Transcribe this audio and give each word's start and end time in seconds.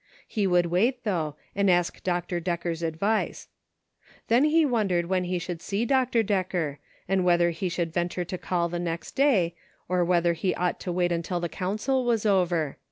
He 0.27 0.47
would 0.47 0.65
wait, 0.65 1.03
though, 1.03 1.35
and 1.55 1.69
ask 1.69 2.01
Dr. 2.01 2.39
Decker's 2.39 2.81
advice. 2.81 3.49
Then 4.29 4.45
he 4.45 4.65
wondered 4.65 5.05
when 5.05 5.25
he 5.25 5.37
should 5.37 5.61
see 5.61 5.85
Dr. 5.85 6.23
Decker, 6.23 6.79
and 7.07 7.23
whether 7.23 7.51
he 7.51 7.69
should 7.69 7.93
venture 7.93 8.25
to 8.25 8.37
call 8.39 8.67
the 8.67 8.79
next 8.79 9.11
day, 9.11 9.53
or 9.87 10.03
v/hether 10.03 10.33
he 10.33 10.55
ought 10.55 10.79
to 10.79 10.91
wait 10.91 11.11
until 11.11 11.39
the 11.39 11.49
council 11.49 12.03
was 12.03 12.25
over. 12.25 12.77